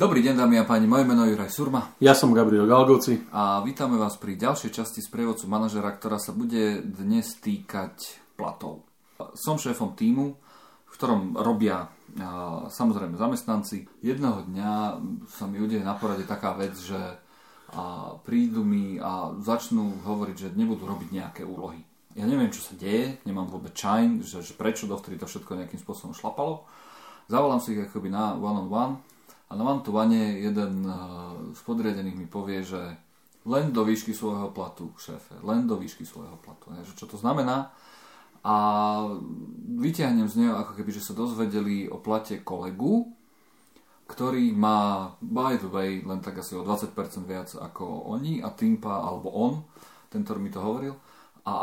Dobrý 0.00 0.24
deň, 0.24 0.32
dámy 0.32 0.56
a 0.56 0.64
páni, 0.64 0.88
moje 0.88 1.04
meno 1.04 1.28
je 1.28 1.36
Juraj 1.36 1.52
Surma. 1.52 1.92
Ja 2.00 2.16
som 2.16 2.32
Gabriel 2.32 2.64
Galgoci. 2.64 3.20
A 3.36 3.60
vítame 3.60 4.00
vás 4.00 4.16
pri 4.16 4.32
ďalšej 4.32 4.72
časti 4.72 5.04
z 5.04 5.12
prievodcu 5.12 5.44
manažera, 5.44 5.92
ktorá 5.92 6.16
sa 6.16 6.32
bude 6.32 6.80
dnes 6.80 7.36
týkať 7.36 8.16
platov. 8.32 8.88
Som 9.36 9.60
šéfom 9.60 9.92
týmu, 9.92 10.40
v 10.88 10.92
ktorom 10.96 11.36
robia 11.36 11.92
samozrejme 12.72 13.20
zamestnanci. 13.20 14.00
Jedného 14.00 14.48
dňa 14.48 14.72
sa 15.36 15.44
mi 15.44 15.60
udeje 15.60 15.84
na 15.84 15.92
porade 15.92 16.24
taká 16.24 16.56
vec, 16.56 16.80
že 16.80 17.20
prídu 18.24 18.64
mi 18.64 18.96
a 18.96 19.36
začnú 19.36 20.00
hovoriť, 20.00 20.36
že 20.48 20.56
nebudú 20.56 20.88
robiť 20.88 21.12
nejaké 21.12 21.44
úlohy. 21.44 21.84
Ja 22.16 22.24
neviem, 22.24 22.48
čo 22.48 22.64
sa 22.64 22.72
deje, 22.72 23.20
nemám 23.28 23.52
vôbec 23.52 23.76
čajn, 23.76 24.24
že, 24.24 24.40
že 24.40 24.56
prečo 24.56 24.88
dovtedy 24.88 25.20
to 25.20 25.28
všetko 25.28 25.60
nejakým 25.60 25.76
spôsobom 25.76 26.16
šlapalo. 26.16 26.64
Zavolám 27.28 27.60
si 27.60 27.76
ich 27.76 27.84
akoby 27.84 28.08
na 28.08 28.32
one 28.32 28.64
on 28.64 28.68
one 28.72 28.94
a 29.50 29.52
na 29.58 29.66
Mantovane 29.66 30.38
jeden 30.38 30.86
eh, 30.86 30.94
z 31.50 31.60
podriadených 31.66 32.16
mi 32.16 32.26
povie, 32.30 32.62
že 32.62 32.78
len 33.50 33.74
do 33.74 33.82
výšky 33.82 34.14
svojho 34.14 34.54
platu, 34.54 34.94
šéfe, 34.94 35.42
len 35.42 35.66
do 35.66 35.74
výšky 35.74 36.06
svojho 36.06 36.38
platu. 36.38 36.70
Že 36.70 36.94
čo 36.94 37.06
to 37.10 37.16
znamená? 37.18 37.72
A 38.40 38.54
vyťahnem 39.80 40.28
z 40.28 40.44
neho, 40.44 40.54
ako 40.56 40.76
keby, 40.76 40.90
že 40.92 41.04
sa 41.04 41.16
dozvedeli 41.16 41.88
o 41.88 42.00
plate 42.00 42.40
kolegu, 42.40 43.10
ktorý 44.08 44.52
má, 44.52 45.12
by 45.20 45.56
the 45.60 45.68
way, 45.68 46.00
len 46.04 46.20
tak 46.20 46.40
asi 46.40 46.56
o 46.56 46.64
20% 46.64 46.92
viac 47.24 47.52
ako 47.56 48.12
oni 48.12 48.44
a 48.44 48.52
tým 48.52 48.76
pá, 48.80 49.00
alebo 49.02 49.32
on, 49.32 49.64
ten, 50.12 50.24
ktorý 50.24 50.40
mi 50.40 50.52
to 50.52 50.60
hovoril, 50.60 50.94
a 51.48 51.54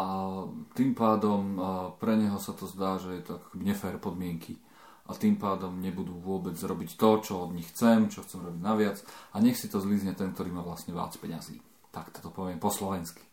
tým 0.73 0.98
pádom 0.98 1.42
eh, 1.56 1.64
pre 2.02 2.20
neho 2.20 2.36
sa 2.42 2.52
to 2.52 2.67
zdá, 2.67 3.00
že 3.00 3.22
je 3.22 3.23
to 3.23 3.31
ako 3.38 3.48
nefér 3.62 3.95
podmienky 4.02 4.58
a 5.07 5.11
tým 5.16 5.39
pádom 5.39 5.79
nebudú 5.79 6.20
vôbec 6.20 6.59
robiť 6.59 6.99
to, 6.99 7.09
čo 7.23 7.34
od 7.47 7.55
nich 7.55 7.71
chcem, 7.71 8.11
čo 8.11 8.27
chcem 8.27 8.43
robiť 8.43 8.61
naviac 8.61 8.97
a 9.31 9.39
nech 9.39 9.55
si 9.55 9.71
to 9.71 9.80
zlízne 9.80 10.11
ten, 10.13 10.35
ktorý 10.35 10.52
má 10.52 10.61
vlastne 10.61 10.91
vác 10.91 11.16
peňazí. 11.16 11.63
Tak 11.95 12.11
to 12.20 12.30
poviem 12.30 12.59
po 12.59 12.67
slovensky. 12.67 13.23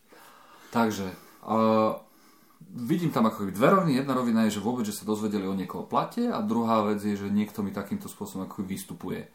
Takže 0.71 1.07
uh, 1.45 1.99
vidím 2.73 3.11
tam 3.11 3.27
ako 3.27 3.51
dve 3.51 3.69
roviny. 3.75 3.99
Jedna 4.01 4.15
rovina 4.15 4.47
je, 4.47 4.57
že 4.57 4.63
vôbec, 4.63 4.87
že 4.87 4.95
sa 4.95 5.07
dozvedeli 5.07 5.45
o 5.45 5.55
niekoho 5.55 5.83
plate 5.83 6.31
a 6.31 6.39
druhá 6.39 6.81
vec 6.87 7.03
je, 7.03 7.19
že 7.19 7.27
niekto 7.27 7.61
mi 7.61 7.75
takýmto 7.75 8.07
spôsobom 8.07 8.47
ako 8.47 8.65
vystupuje 8.65 9.27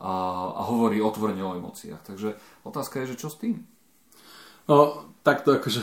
a, 0.00 0.12
a 0.56 0.62
hovorí 0.66 0.98
otvorene 0.98 1.44
o 1.44 1.54
emóciách. 1.54 2.02
Takže 2.02 2.34
otázka 2.66 3.04
je, 3.04 3.14
že 3.14 3.20
čo 3.20 3.28
s 3.30 3.38
tým? 3.38 3.62
No, 4.64 5.04
takto 5.20 5.60
akože 5.60 5.80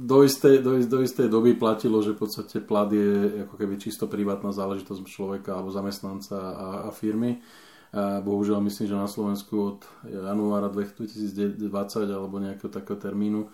do 0.00 0.24
istej, 0.24 0.64
do, 0.64 0.80
do 0.80 0.98
istej 1.04 1.28
doby 1.28 1.52
platilo, 1.52 2.00
že 2.00 2.16
v 2.16 2.20
podstate 2.24 2.64
plat 2.64 2.88
je 2.88 3.44
ako 3.44 3.54
keby 3.60 3.76
čisto 3.76 4.08
privátna 4.08 4.56
záležitosť 4.56 5.04
človeka 5.04 5.52
alebo 5.52 5.68
zamestnanca 5.68 6.36
a, 6.36 6.68
a 6.86 6.90
firmy. 6.90 7.44
A 7.90 8.24
bohužiaľ 8.24 8.62
myslím, 8.64 8.86
že 8.88 8.96
na 8.96 9.10
Slovensku 9.10 9.54
od 9.76 9.80
januára 10.06 10.72
2020 10.72 11.60
alebo 12.08 12.40
nejakého 12.40 12.70
takého 12.72 12.96
termínu 12.96 13.50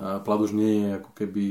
plat 0.00 0.40
už 0.40 0.56
nie 0.56 0.80
je 0.80 0.88
ako 0.96 1.10
keby 1.12 1.46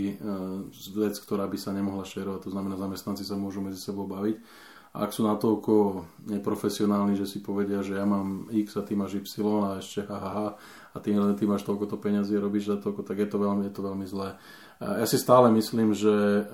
vec, 0.97 1.15
ktorá 1.21 1.45
by 1.45 1.57
sa 1.59 1.69
nemohla 1.69 2.02
šerovať, 2.02 2.49
to 2.49 2.53
znamená 2.53 2.81
zamestnanci 2.81 3.21
sa 3.21 3.37
môžu 3.37 3.61
medzi 3.61 3.77
sebou 3.77 4.09
baviť. 4.09 4.41
Ak 4.89 5.13
sú 5.13 5.21
natoľko 5.21 6.05
neprofesionálni, 6.33 7.13
že 7.13 7.29
si 7.29 7.45
povedia, 7.45 7.85
že 7.85 7.93
ja 7.93 8.09
mám 8.09 8.49
X 8.49 8.73
a 8.73 8.81
ty 8.81 8.97
máš 8.97 9.21
Y 9.21 9.45
a 9.45 9.77
ešte 9.77 10.01
ha, 10.09 10.17
ha, 10.17 10.31
ha 10.33 10.47
a 10.89 10.97
ty, 10.97 11.13
ty 11.13 11.43
máš 11.45 11.61
toľko 11.61 11.85
to 11.85 11.97
peniazy 12.01 12.33
a 12.33 12.41
robíš 12.41 12.73
za 12.73 12.77
toľko, 12.81 13.05
tak 13.05 13.21
je 13.21 13.29
to 13.29 13.37
veľmi, 13.37 13.69
je 13.69 13.73
to 13.73 13.81
veľmi 13.85 14.05
zlé. 14.09 14.33
Ja 14.81 15.05
si 15.05 15.21
stále 15.21 15.53
myslím, 15.53 15.93
že 15.93 16.47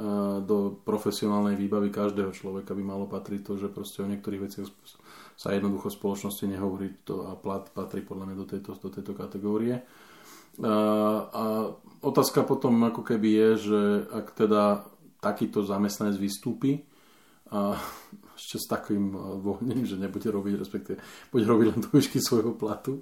do 0.43 0.81
profesionálnej 0.83 1.55
výbavy 1.55 1.93
každého 1.93 2.35
človeka 2.35 2.75
by 2.75 2.83
malo 2.83 3.05
patriť 3.07 3.41
to, 3.45 3.53
že 3.55 3.71
proste 3.71 4.03
o 4.03 4.09
niektorých 4.09 4.43
veciach 4.49 4.67
sa 5.37 5.53
jednoducho 5.53 5.93
v 5.93 5.97
spoločnosti 5.99 6.43
nehovorí 6.49 7.05
to 7.07 7.29
a 7.29 7.39
plat 7.39 7.69
patrí 7.71 8.03
podľa 8.03 8.25
mňa 8.27 8.35
do 8.35 8.47
tejto, 8.49 8.75
do 8.75 8.89
tejto 8.91 9.13
kategórie. 9.15 9.79
A 10.63 11.45
otázka 12.03 12.43
potom 12.43 12.75
ako 12.83 13.03
keby 13.03 13.29
je, 13.29 13.49
že 13.71 13.81
ak 14.11 14.27
teda 14.35 14.89
takýto 15.21 15.63
zamestnanec 15.63 16.17
vystúpi 16.17 16.83
a 17.53 17.77
ešte 18.35 18.59
s 18.59 18.67
takým 18.67 19.15
vohnem, 19.39 19.87
že 19.87 19.95
nebude 19.95 20.27
robiť, 20.27 20.53
respektíve 20.59 20.97
bude 21.31 21.45
robiť 21.47 21.67
len 21.71 21.79
do 21.79 21.89
výšky 21.89 22.19
svojho 22.19 22.53
platu, 22.53 23.01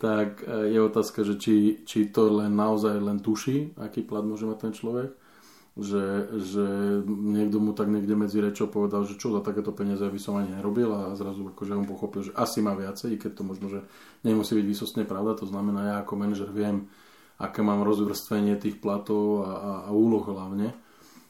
tak 0.00 0.40
e, 0.42 0.72
je 0.72 0.80
otázka, 0.80 1.22
že 1.22 1.36
či, 1.36 1.84
či 1.84 2.08
to 2.08 2.32
len 2.32 2.56
naozaj 2.56 2.96
len 2.96 3.20
tuší, 3.20 3.76
aký 3.76 4.00
plat 4.02 4.24
môže 4.24 4.48
mať 4.48 4.58
ten 4.58 4.72
človek, 4.72 5.10
že, 5.78 6.34
že 6.40 6.66
niekto 7.06 7.62
mu 7.62 7.76
tak 7.76 7.86
niekde 7.92 8.18
medzi 8.18 8.42
rečou 8.42 8.66
povedal, 8.66 9.06
že 9.06 9.20
čo 9.20 9.30
za 9.30 9.44
takéto 9.44 9.70
peniaze 9.70 10.02
by 10.02 10.20
som 10.20 10.40
ani 10.40 10.58
nerobil 10.58 10.90
a 10.90 11.14
zrazu 11.14 11.46
akože 11.46 11.78
on 11.78 11.86
pochopil, 11.86 12.26
že 12.26 12.34
asi 12.34 12.58
má 12.58 12.74
viacej, 12.74 13.20
keď 13.20 13.30
to 13.38 13.42
možno, 13.46 13.66
že 13.70 13.80
nemusí 14.26 14.58
byť 14.58 14.66
vysostne 14.66 15.02
pravda, 15.06 15.38
to 15.38 15.46
znamená, 15.46 15.80
ja 15.86 15.96
ako 16.02 16.12
manažer 16.18 16.50
viem, 16.50 16.90
aké 17.40 17.64
mám 17.64 17.86
rozvrstvenie 17.86 18.58
tých 18.60 18.82
platov 18.82 19.46
a, 19.46 19.52
a, 19.52 19.72
a 19.88 19.90
úloh 19.94 20.24
hlavne 20.26 20.74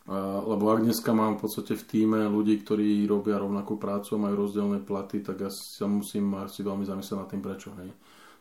lebo 0.08 0.64
ak 0.72 0.80
dneska 0.80 1.12
mám 1.12 1.36
v 1.36 1.44
podstate 1.44 1.76
v 1.76 1.84
týme 1.84 2.20
ľudí, 2.30 2.64
ktorí 2.64 3.04
robia 3.04 3.36
rovnakú 3.36 3.76
prácu 3.76 4.16
a 4.16 4.22
majú 4.28 4.48
rozdielne 4.48 4.80
platy, 4.80 5.20
tak 5.20 5.44
ja 5.44 5.50
sa 5.52 5.84
musím 5.84 6.32
asi 6.40 6.64
veľmi 6.64 6.88
zamyslieť 6.88 7.18
nad 7.20 7.28
tým, 7.28 7.42
prečo. 7.44 7.70
Hej. 7.78 7.92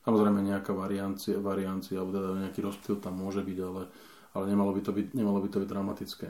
Samozrejme 0.07 0.39
nejaká 0.39 0.71
variancia, 0.71 1.35
variancia 1.37 1.99
alebo 1.99 2.15
teda 2.15 2.29
nejaký 2.47 2.59
rozptyl 2.63 3.03
tam 3.03 3.19
môže 3.19 3.43
byť, 3.43 3.57
ale, 3.59 3.91
ale 4.33 4.43
nemalo, 4.47 4.71
by 4.71 4.81
to 4.81 4.91
byť, 4.95 5.07
nemalo 5.11 5.43
by 5.43 5.49
to 5.51 5.59
byť 5.59 5.69
dramatické. 5.69 6.27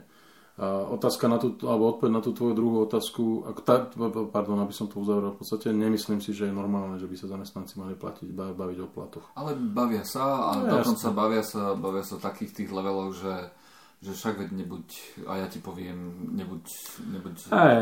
A 0.60 0.92
otázka 0.92 1.32
na 1.32 1.40
tú, 1.40 1.56
alebo 1.64 1.88
odpoveď 1.96 2.12
na 2.12 2.20
tú 2.20 2.36
tvoju 2.36 2.52
druhú 2.52 2.84
otázku, 2.84 3.48
ako 3.48 3.62
tá, 3.64 3.88
pardon, 4.28 4.60
aby 4.60 4.76
som 4.76 4.92
to 4.92 5.00
uzavrel, 5.00 5.32
v 5.32 5.40
podstate 5.40 5.72
nemyslím 5.72 6.20
si, 6.20 6.36
že 6.36 6.52
je 6.52 6.54
normálne, 6.54 7.00
že 7.00 7.08
by 7.08 7.16
sa 7.16 7.32
zamestnanci 7.32 7.80
mali 7.80 7.96
platiť, 7.96 8.28
baviť 8.36 8.78
o 8.84 8.88
platoch. 8.92 9.32
Ale 9.40 9.56
bavia 9.56 10.04
sa 10.04 10.52
a 10.52 10.60
no, 10.60 10.68
dokonca 10.68 11.16
bavia 11.16 11.48
sa, 11.48 11.80
bavia 11.80 12.04
sa 12.04 12.20
takých 12.20 12.52
tých 12.52 12.70
leveloch, 12.76 13.16
že 13.16 13.56
že 14.00 14.16
však 14.16 14.40
veď 14.40 14.50
nebuď, 14.64 14.88
a 15.28 15.44
ja 15.44 15.48
ti 15.52 15.60
poviem, 15.60 16.32
nebuď, 16.32 16.64
nebuď, 17.12 17.36
aj, 17.52 17.76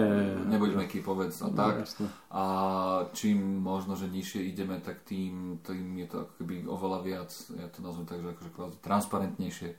nebuď 0.50 0.72
meký, 0.74 1.06
povedz 1.06 1.46
a 1.46 1.54
no, 1.54 1.54
tak. 1.54 1.86
Jasne. 1.86 2.10
A 2.34 2.44
čím 3.14 3.62
možno, 3.62 3.94
že 3.94 4.10
nižšie 4.10 4.50
ideme, 4.50 4.82
tak 4.82 5.06
tým, 5.06 5.62
tým 5.62 6.02
je 6.02 6.08
to 6.10 6.26
ako 6.26 6.34
keby 6.42 6.66
oveľa 6.66 7.00
viac, 7.06 7.30
ja 7.54 7.70
to 7.70 7.86
nazvem 7.86 8.10
tak, 8.10 8.26
že 8.26 8.34
akože 8.34 8.82
transparentnejšie, 8.82 9.70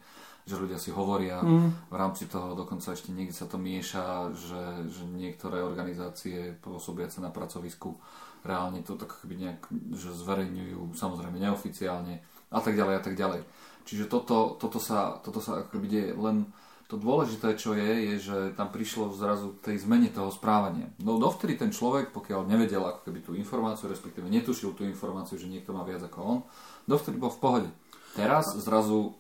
že 0.47 0.55
ľudia 0.55 0.79
si 0.79 0.95
hovoria 0.95 1.43
mm. 1.43 1.91
v 1.91 1.97
rámci 1.99 2.31
toho, 2.31 2.55
dokonca 2.55 2.95
ešte 2.95 3.11
niekde 3.11 3.35
sa 3.35 3.51
to 3.51 3.59
mieša, 3.59 4.31
že, 4.31 4.63
že 4.95 5.03
niektoré 5.11 5.59
organizácie 5.59 6.55
pôsobiace 6.63 7.19
na 7.19 7.35
pracovisku 7.35 7.99
reálne 8.47 8.87
to 8.87 8.95
tak 8.95 9.19
keby 9.21 9.35
nejak, 9.43 9.61
že 9.93 10.15
zverejňujú, 10.15 10.95
samozrejme 10.95 11.43
neoficiálne 11.43 12.23
a 12.49 12.59
tak 12.63 12.79
ďalej 12.79 12.95
a 12.97 13.03
tak 13.03 13.15
ďalej. 13.19 13.43
Čiže 13.89 14.05
toto, 14.05 14.61
toto 14.61 14.77
sa, 14.77 15.17
toto 15.25 15.41
sa 15.41 15.65
ako 15.65 15.81
deje 15.81 16.13
len 16.13 16.45
to 16.93 17.01
dôležité, 17.01 17.57
čo 17.57 17.73
je, 17.73 17.89
je, 18.13 18.15
že 18.21 18.37
tam 18.53 18.69
prišlo 18.69 19.17
zrazu 19.17 19.57
k 19.61 19.73
tej 19.73 19.89
zmene 19.89 20.13
toho 20.13 20.29
správania. 20.29 20.93
No 21.01 21.17
dovtedy 21.17 21.57
ten 21.57 21.73
človek, 21.73 22.13
pokiaľ 22.13 22.49
nevedel 22.49 22.85
ako 22.85 23.09
keby 23.09 23.21
tú 23.25 23.33
informáciu, 23.33 23.89
respektíve 23.89 24.29
netušil 24.29 24.77
tú 24.77 24.85
informáciu, 24.85 25.41
že 25.41 25.49
niekto 25.49 25.73
má 25.73 25.89
viac 25.89 26.05
ako 26.05 26.19
on, 26.21 26.39
dovtedy 26.85 27.17
bol 27.17 27.33
v 27.33 27.41
pohode. 27.41 27.71
Teraz 28.13 28.53
zrazu... 28.61 29.17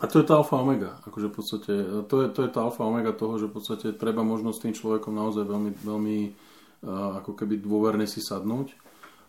A 0.00 0.08
to 0.08 0.20
je 0.20 0.28
tá 0.28 0.40
alfa 0.40 0.56
omega. 0.56 1.00
Akože 1.04 1.28
v 1.28 1.34
podstate, 1.36 1.72
to, 2.08 2.16
je, 2.24 2.26
to 2.32 2.40
je 2.44 2.50
tá 2.52 2.64
alfa 2.64 2.84
omega 2.84 3.12
toho, 3.12 3.36
že 3.36 3.48
v 3.48 3.56
podstate 3.60 3.86
treba 3.92 4.24
možno 4.24 4.56
s 4.56 4.60
tým 4.60 4.72
človekom 4.72 5.12
naozaj 5.12 5.44
veľmi, 5.44 5.70
veľmi 5.84 6.18
uh, 6.24 7.20
ako 7.24 7.36
keby 7.36 7.60
dôverne 7.60 8.08
si 8.08 8.24
sadnúť 8.24 8.72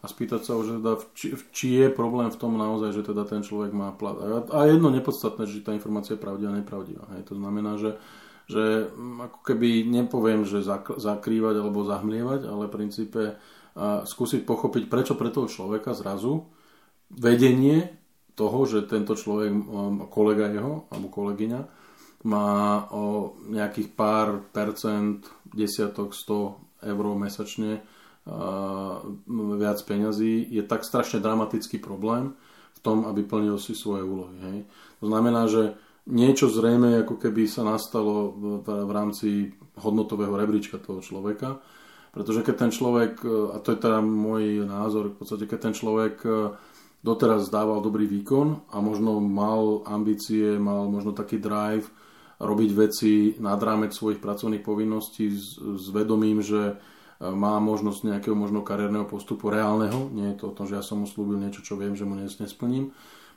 a 0.01 0.05
spýtať 0.09 0.41
sa, 0.41 0.57
že 0.65 0.81
teda, 0.81 0.93
či, 1.13 1.27
či 1.53 1.67
je 1.77 1.87
problém 1.93 2.33
v 2.33 2.39
tom 2.41 2.57
naozaj, 2.57 2.97
že 2.97 3.05
teda 3.05 3.21
ten 3.29 3.45
človek 3.45 3.69
má 3.69 3.93
plat. 3.93 4.17
A, 4.17 4.25
a 4.49 4.59
jedno 4.65 4.89
nepodstatné, 4.89 5.45
že 5.45 5.61
tá 5.61 5.77
informácia 5.77 6.17
je 6.17 6.23
pravdivá, 6.25 6.57
nepravdivá. 6.57 7.05
Hej. 7.13 7.29
To 7.29 7.37
znamená, 7.37 7.77
že, 7.77 8.01
že 8.49 8.89
mm, 8.89 9.29
ako 9.29 9.39
keby 9.45 9.85
nepoviem, 9.85 10.41
že 10.41 10.65
zak, 10.65 10.97
zakrývať 10.97 11.61
alebo 11.61 11.85
zahmlievať, 11.85 12.49
ale 12.49 12.65
v 12.65 12.75
princípe 12.75 13.23
a 13.71 14.03
skúsiť 14.03 14.43
pochopiť, 14.43 14.91
prečo 14.91 15.15
pre 15.15 15.31
toho 15.31 15.47
človeka 15.47 15.95
zrazu 15.95 16.43
vedenie 17.07 18.01
toho, 18.35 18.67
že 18.67 18.83
tento 18.83 19.15
človek, 19.15 19.47
kolega 20.11 20.51
jeho 20.51 20.91
alebo 20.91 21.07
kolegyňa, 21.07 21.61
má 22.27 22.85
o 22.93 23.33
nejakých 23.49 23.95
pár 23.95 24.43
percent, 24.51 25.23
desiatok, 25.47 26.13
100 26.13 26.91
eur 26.91 27.05
mesačne 27.17 27.81
viac 29.57 29.79
peňazí, 29.81 30.45
je 30.45 30.61
tak 30.61 30.85
strašne 30.85 31.17
dramatický 31.23 31.81
problém 31.81 32.37
v 32.77 32.79
tom, 32.85 33.09
aby 33.09 33.25
plnil 33.25 33.57
si 33.57 33.73
svoje 33.73 34.05
úlohy. 34.05 34.37
Hej. 34.45 34.57
To 35.01 35.05
znamená, 35.09 35.49
že 35.49 35.73
niečo 36.09 36.49
zrejme 36.49 37.05
ako 37.05 37.17
keby 37.17 37.45
sa 37.45 37.65
nastalo 37.65 38.33
v, 38.33 38.43
v 38.65 38.91
rámci 38.93 39.29
hodnotového 39.77 40.33
rebríčka 40.33 40.81
toho 40.81 41.01
človeka, 41.01 41.61
pretože 42.11 42.43
keď 42.43 42.55
ten 42.67 42.71
človek, 42.73 43.13
a 43.25 43.57
to 43.63 43.73
je 43.73 43.79
teda 43.79 44.03
môj 44.03 44.67
názor, 44.67 45.13
v 45.13 45.17
podstate 45.17 45.47
keď 45.47 45.59
ten 45.71 45.75
človek 45.77 46.15
e, 46.27 46.29
doteraz 47.01 47.47
zdával 47.47 47.79
dobrý 47.79 48.03
výkon 48.03 48.67
a 48.67 48.83
možno 48.83 49.23
mal 49.23 49.87
ambície, 49.87 50.59
mal 50.59 50.91
možno 50.91 51.15
taký 51.15 51.39
drive 51.39 51.87
robiť 52.41 52.69
veci 52.73 53.13
nad 53.39 53.61
rámec 53.61 53.95
svojich 53.95 54.19
pracovných 54.19 54.65
povinností 54.65 55.31
s, 55.31 55.55
s 55.55 55.85
vedomím, 55.93 56.43
že 56.43 56.81
má 57.21 57.61
možnosť 57.61 58.09
nejakého 58.09 58.33
možno 58.33 58.65
kariérneho 58.65 59.05
postupu 59.05 59.53
reálneho. 59.53 60.09
Nie 60.09 60.33
je 60.33 60.41
to 60.41 60.45
o 60.49 60.55
tom, 60.57 60.65
že 60.65 60.81
ja 60.81 60.83
som 60.83 61.05
mu 61.05 61.05
slúbil 61.05 61.37
niečo, 61.37 61.61
čo 61.61 61.77
viem, 61.77 61.93
že 61.93 62.01
mu 62.01 62.17
dnes 62.17 62.41
nesplním. 62.41 62.89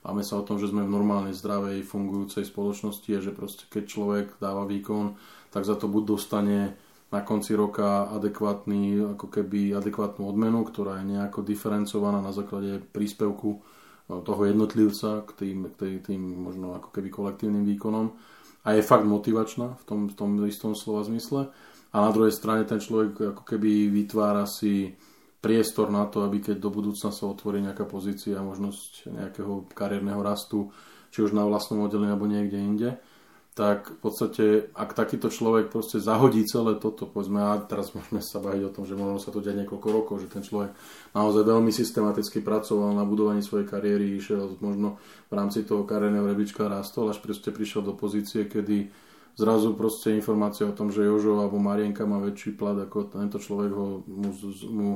Máme 0.05 0.25
sa 0.25 0.41
o 0.41 0.45
tom, 0.45 0.57
že 0.57 0.69
sme 0.69 0.85
v 0.85 0.93
normálnej, 0.93 1.37
zdravej, 1.37 1.85
fungujúcej 1.85 2.45
spoločnosti 2.49 3.09
a 3.13 3.25
že 3.25 3.33
proste 3.33 3.65
keď 3.69 3.85
človek 3.85 4.27
dáva 4.41 4.65
výkon, 4.65 5.17
tak 5.53 5.69
za 5.69 5.77
to 5.77 5.89
buď 5.89 6.03
dostane 6.05 6.77
na 7.13 7.21
konci 7.21 7.53
roka 7.53 8.09
adekvátny, 8.13 9.17
ako 9.17 9.27
keby 9.29 9.77
adekvátnu 9.77 10.29
odmenu, 10.29 10.65
ktorá 10.65 11.01
je 11.01 11.15
nejako 11.17 11.47
diferencovaná 11.47 12.25
na 12.25 12.33
základe 12.33 12.81
príspevku 12.93 13.61
eh, 13.61 14.21
toho 14.25 14.41
jednotlivca 14.49 15.25
k 15.29 15.31
tým, 15.45 15.57
k 15.73 15.75
tým, 15.77 15.97
tým 16.01 16.23
možno 16.41 16.77
ako 16.77 16.89
keby 16.89 17.09
kolektívnym 17.13 17.65
výkonom 17.69 18.17
a 18.65 18.73
je 18.73 18.83
fakt 18.83 19.05
motivačná 19.05 19.77
v 19.77 19.85
tom, 19.85 20.01
v 20.09 20.15
tom 20.17 20.31
istom 20.49 20.73
slova 20.73 21.05
zmysle. 21.05 21.53
A 21.95 22.03
na 22.03 22.11
druhej 22.11 22.35
strane 22.35 22.67
ten 22.67 22.83
človek 22.83 23.39
ako 23.39 23.43
keby 23.47 23.87
vytvára 23.87 24.51
si 24.51 24.99
priestor 25.39 25.95
na 25.95 26.11
to, 26.11 26.27
aby 26.27 26.43
keď 26.43 26.57
do 26.59 26.75
budúcna 26.75 27.15
sa 27.15 27.25
otvorí 27.31 27.63
nejaká 27.63 27.87
pozícia, 27.87 28.43
možnosť 28.43 29.15
nejakého 29.15 29.71
kariérneho 29.71 30.19
rastu, 30.19 30.75
či 31.15 31.23
už 31.23 31.31
na 31.31 31.47
vlastnom 31.47 31.87
oddelení 31.87 32.11
alebo 32.11 32.27
niekde 32.27 32.59
inde, 32.59 32.91
tak 33.55 33.87
v 33.87 33.99
podstate, 34.03 34.45
ak 34.75 34.99
takýto 34.99 35.31
človek 35.31 35.71
proste 35.71 36.03
zahodí 36.03 36.43
celé 36.43 36.75
toto, 36.75 37.07
povedzme, 37.07 37.39
a 37.39 37.55
teraz 37.63 37.95
môžeme 37.95 38.19
sa 38.19 38.43
baviť 38.43 38.63
o 38.67 38.75
tom, 38.75 38.83
že 38.83 38.99
možno 38.99 39.23
sa 39.23 39.31
to 39.31 39.39
deť 39.39 39.63
niekoľko 39.63 39.89
rokov, 39.95 40.15
že 40.19 40.27
ten 40.27 40.43
človek 40.43 40.75
naozaj 41.15 41.47
veľmi 41.47 41.71
systematicky 41.71 42.43
pracoval 42.43 42.99
na 42.99 43.07
budovaní 43.07 43.47
svojej 43.47 43.71
kariéry, 43.71 44.19
išiel 44.19 44.59
možno 44.59 44.99
v 45.31 45.33
rámci 45.39 45.63
toho 45.63 45.87
kariérneho 45.87 46.27
rebríčka 46.27 46.67
rastol, 46.67 47.15
až 47.15 47.23
proste 47.23 47.55
prišiel 47.55 47.87
do 47.87 47.95
pozície, 47.95 48.51
kedy 48.51 48.91
zrazu 49.35 49.75
proste 49.75 50.15
informácia 50.15 50.67
o 50.67 50.77
tom, 50.77 50.95
že 50.95 51.07
Jožo 51.07 51.39
alebo 51.39 51.59
Marienka 51.59 52.07
má 52.07 52.23
väčší 52.23 52.55
plat 52.55 52.79
ako 52.79 53.11
tento 53.11 53.39
človek 53.43 53.71
ho 53.75 54.07
mu, 54.07 54.31
mu 54.71 54.91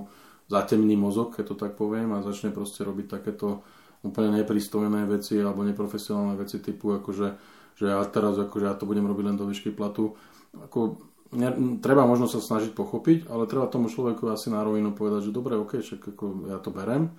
zatemní 0.48 0.96
mozog, 0.96 1.36
keď 1.36 1.44
to 1.52 1.56
tak 1.58 1.72
poviem, 1.76 2.14
a 2.16 2.24
začne 2.24 2.54
proste 2.54 2.82
robiť 2.86 3.06
takéto 3.20 3.62
úplne 4.00 4.40
nepristojné 4.42 5.04
veci 5.10 5.36
alebo 5.42 5.66
neprofesionálne 5.66 6.38
veci 6.38 6.62
typu, 6.62 6.94
akože, 6.96 7.28
že 7.76 7.84
ja 7.84 8.00
teraz 8.06 8.38
akože 8.38 8.66
ja 8.66 8.74
to 8.78 8.88
budem 8.88 9.04
robiť 9.04 9.24
len 9.26 9.36
do 9.36 9.44
výšky 9.44 9.74
platu. 9.74 10.14
Ako, 10.54 11.02
ne, 11.34 11.78
treba 11.82 12.06
možno 12.08 12.30
sa 12.30 12.38
snažiť 12.38 12.72
pochopiť, 12.72 13.28
ale 13.28 13.50
treba 13.50 13.68
tomu 13.68 13.90
človeku 13.90 14.30
asi 14.30 14.48
na 14.48 14.62
rovinu 14.62 14.94
povedať, 14.94 15.28
že 15.28 15.36
dobre, 15.36 15.58
ok, 15.58 15.82
však 15.82 16.00
ako 16.16 16.24
ja 16.48 16.62
to 16.62 16.70
berem. 16.70 17.12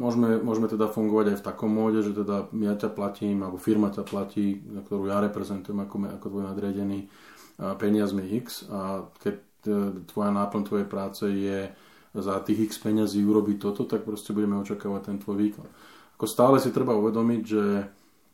Môžeme, 0.00 0.40
môžeme 0.40 0.64
teda 0.64 0.88
fungovať 0.88 1.36
aj 1.36 1.38
v 1.44 1.46
takom 1.52 1.68
móde, 1.68 2.00
že 2.00 2.16
teda 2.16 2.48
ja 2.56 2.72
ťa 2.72 2.88
platím, 2.96 3.44
alebo 3.44 3.60
firma 3.60 3.92
ťa 3.92 4.08
platí, 4.08 4.64
na 4.64 4.80
ktorú 4.80 5.12
ja 5.12 5.20
reprezentujem 5.20 5.76
ako, 5.76 5.96
ako 6.16 6.26
tvoj 6.32 6.44
nadriadený, 6.48 7.04
peniazmi 7.76 8.24
X 8.40 8.64
a 8.72 9.04
keď 9.20 9.36
e, 9.36 9.70
tvoja 10.08 10.32
náplň 10.32 10.62
tvojej 10.64 10.88
práce 10.88 11.28
je 11.28 11.68
za 12.16 12.34
tých 12.42 12.72
x 12.72 12.82
peňazí 12.82 13.22
urobiť 13.22 13.56
toto, 13.60 13.86
tak 13.86 14.02
proste 14.02 14.34
budeme 14.34 14.58
očakávať 14.58 15.02
ten 15.12 15.16
tvoj 15.22 15.36
výkon. 15.38 15.66
Ako 16.18 16.26
stále 16.26 16.56
si 16.58 16.74
treba 16.74 16.96
uvedomiť, 16.98 17.42
že 17.46 17.86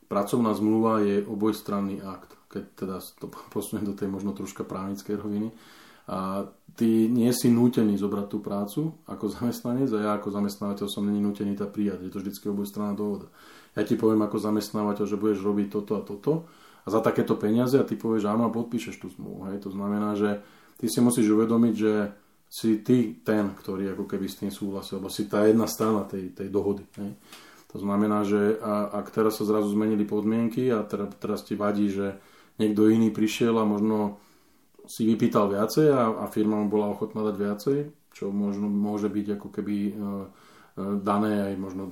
pracovná 0.08 0.56
zmluva 0.56 1.04
je 1.04 1.26
obojstranný 1.26 2.00
akt, 2.00 2.32
keď 2.48 2.64
teda 2.78 2.96
to 3.20 3.26
posuniem 3.54 3.84
do 3.84 3.94
tej 3.98 4.08
možno 4.08 4.32
troška 4.32 4.64
právnickej 4.64 5.18
roviny. 5.18 5.50
A 6.06 6.46
ty 6.78 7.10
nie 7.10 7.32
si 7.34 7.50
nútený 7.50 7.98
zobrať 7.98 8.26
tú 8.30 8.38
prácu 8.38 8.94
ako 9.10 9.26
zamestnanec 9.32 9.90
a 9.90 9.98
ja 9.98 10.10
ako 10.14 10.28
zamestnávateľ 10.30 10.86
som 10.86 11.02
není 11.02 11.18
nútený 11.18 11.58
to 11.58 11.66
prijať. 11.66 12.06
Je 12.06 12.12
to 12.14 12.20
vždy 12.22 12.30
obojstranná 12.46 12.94
dohoda. 12.94 13.26
Ja 13.74 13.82
ti 13.82 13.98
poviem 13.98 14.22
ako 14.22 14.38
zamestnávateľ, 14.38 15.04
že 15.04 15.18
budeš 15.18 15.42
robiť 15.42 15.66
toto 15.72 15.92
a 15.98 16.02
toto 16.04 16.32
a 16.86 16.88
za 16.88 17.02
takéto 17.02 17.34
peniaze 17.34 17.74
a 17.74 17.88
ty 17.88 17.98
povieš 17.98 18.30
áno 18.30 18.46
a 18.46 18.54
podpíšeš 18.54 19.02
tú 19.02 19.10
zmluvu. 19.10 19.50
Hej. 19.50 19.66
To 19.66 19.70
znamená, 19.74 20.14
že 20.14 20.40
ty 20.78 20.86
si 20.86 21.02
musíš 21.02 21.26
uvedomiť, 21.32 21.74
že 21.74 21.92
si 22.46 22.78
ty 22.86 23.18
ten, 23.26 23.50
ktorý 23.58 23.90
ako 23.98 24.06
keby 24.06 24.30
s 24.30 24.38
tým 24.38 24.54
súhlasil, 24.54 25.02
lebo 25.02 25.10
si 25.10 25.26
tá 25.26 25.42
jedna 25.42 25.66
strana 25.66 26.06
tej, 26.06 26.30
tej 26.30 26.46
dohody. 26.46 26.86
Ne? 26.94 27.18
To 27.74 27.82
znamená, 27.82 28.22
že 28.22 28.56
a, 28.62 28.86
ak 29.02 29.10
teraz 29.10 29.42
sa 29.42 29.44
zrazu 29.44 29.74
zmenili 29.74 30.06
podmienky 30.06 30.70
a 30.70 30.86
teraz, 30.86 31.10
teraz 31.18 31.40
ti 31.42 31.58
vadí, 31.58 31.90
že 31.90 32.16
niekto 32.62 32.86
iný 32.86 33.10
prišiel 33.10 33.58
a 33.58 33.66
možno 33.66 34.22
si 34.86 35.02
vypýtal 35.06 35.50
viacej 35.50 35.86
a, 35.92 36.02
a 36.22 36.24
firma 36.30 36.58
mu 36.62 36.70
bola 36.70 36.90
ochotná 36.90 37.26
dať 37.26 37.36
viacej, 37.36 37.78
čo 38.14 38.32
možno 38.32 38.70
môže 38.70 39.12
byť 39.12 39.26
ako 39.36 39.48
keby 39.52 39.76
e, 39.76 39.92
e, 39.92 39.98
dané 41.02 41.52
aj 41.52 41.54
možno 41.60 41.90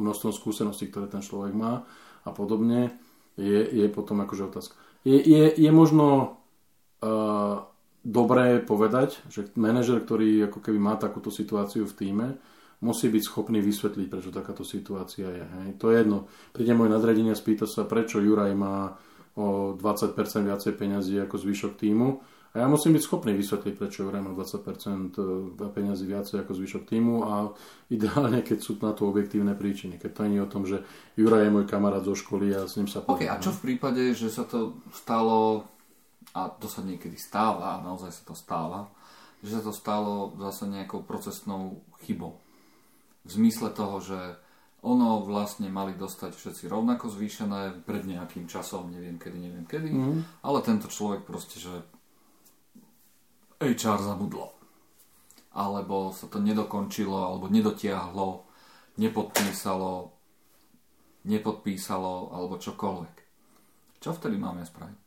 množstvom 0.00 0.32
skúseností, 0.32 0.88
ktoré 0.88 1.10
ten 1.10 1.20
človek 1.20 1.52
má 1.52 1.84
a 2.24 2.30
podobne, 2.32 2.96
je, 3.36 3.66
je 3.66 3.86
potom 3.90 4.22
akože 4.22 4.48
otázka. 4.48 4.74
Je, 5.04 5.20
je, 5.20 5.44
je 5.52 5.70
možno 5.74 6.40
uh, 7.04 7.68
dobré 8.00 8.62
povedať, 8.64 9.20
že 9.28 9.52
manažer, 9.58 10.00
ktorý 10.00 10.48
ako 10.48 10.64
keby 10.64 10.78
má 10.80 10.94
takúto 10.96 11.28
situáciu 11.28 11.84
v 11.84 11.96
týme, 11.96 12.28
musí 12.84 13.08
byť 13.08 13.22
schopný 13.24 13.64
vysvetliť, 13.64 14.06
prečo 14.08 14.32
takáto 14.32 14.64
situácia 14.64 15.28
je. 15.28 15.44
Hej. 15.44 15.68
To 15.80 15.88
je 15.92 16.04
jedno. 16.04 16.18
Príde 16.52 16.76
môj 16.76 16.92
nadradenie 16.92 17.32
a 17.32 17.38
spýta 17.38 17.64
sa, 17.64 17.88
prečo 17.88 18.20
Juraj 18.20 18.52
má 18.52 18.96
o 19.34 19.74
20% 19.74 20.14
viacej 20.46 20.72
peňazí 20.78 21.18
ako 21.22 21.36
zvyšok 21.38 21.74
týmu. 21.78 22.22
A 22.54 22.62
ja 22.62 22.70
musím 22.70 22.94
byť 22.94 23.02
schopný 23.02 23.34
vysvetliť, 23.34 23.74
prečo 23.74 24.06
Juraj 24.06 24.22
má 24.22 24.30
20% 24.30 25.18
e, 25.18 25.66
peňazí 25.74 26.06
viacej 26.06 26.46
ako 26.46 26.52
zvyšok 26.54 26.82
týmu 26.86 27.26
a 27.26 27.50
ideálne, 27.90 28.46
keď 28.46 28.58
sú 28.62 28.78
na 28.78 28.94
to 28.94 29.10
objektívne 29.10 29.58
príčiny. 29.58 29.98
Keď 29.98 30.10
to 30.14 30.22
nie 30.30 30.38
je 30.38 30.46
o 30.46 30.52
tom, 30.52 30.62
že 30.62 30.86
Juraj 31.18 31.50
je 31.50 31.50
môj 31.50 31.66
kamarát 31.66 32.06
zo 32.06 32.14
školy 32.14 32.54
a 32.54 32.70
s 32.70 32.78
ním 32.78 32.86
sa 32.86 33.02
poznám. 33.02 33.18
OK, 33.18 33.22
a 33.26 33.42
čo 33.42 33.50
v 33.50 33.62
prípade, 33.66 34.14
že 34.14 34.30
sa 34.30 34.46
to 34.46 34.78
stalo 34.94 35.66
a 36.34 36.50
to 36.50 36.66
sa 36.70 36.86
niekedy 36.86 37.18
stáva, 37.18 37.78
a 37.78 37.82
naozaj 37.82 38.10
sa 38.10 38.22
to 38.26 38.34
stáva, 38.38 38.90
že 39.42 39.58
sa 39.58 39.62
to 39.62 39.74
stalo 39.74 40.34
zase 40.38 40.66
nejakou 40.70 41.02
procesnou 41.02 41.82
chybou. 42.06 42.38
V 43.26 43.30
zmysle 43.34 43.74
toho, 43.74 43.98
že 43.98 44.18
ono 44.84 45.24
vlastne 45.24 45.72
mali 45.72 45.96
dostať 45.96 46.36
všetci 46.36 46.64
rovnako 46.68 47.08
zvýšené 47.08 47.88
pred 47.88 48.04
nejakým 48.04 48.44
časom, 48.44 48.92
neviem 48.92 49.16
kedy, 49.16 49.38
neviem 49.40 49.64
kedy, 49.64 49.90
mm. 49.90 50.44
ale 50.44 50.60
tento 50.60 50.92
človek 50.92 51.24
proste, 51.24 51.56
že 51.56 51.72
HR 53.64 54.04
zabudlo. 54.04 54.52
Alebo 55.56 56.12
sa 56.12 56.28
to 56.28 56.42
nedokončilo, 56.42 57.16
alebo 57.16 57.48
nedotiahlo, 57.48 58.44
nepodpísalo, 59.00 60.12
nepodpísalo, 61.24 62.34
alebo 62.34 62.60
čokoľvek. 62.60 63.16
Čo 64.04 64.10
vtedy 64.12 64.36
máme 64.36 64.66
spraviť? 64.68 65.03